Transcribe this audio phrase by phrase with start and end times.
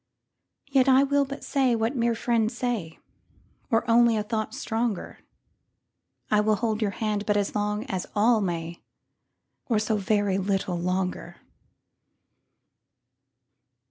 [0.65, 2.97] Yet I will but say what mere friends say,
[3.69, 8.81] Or only a thought stronger;I will hold your hand but as long as all may,
[9.67, 11.35] Or so very little longer!